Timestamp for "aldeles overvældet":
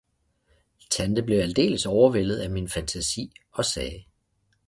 1.39-2.37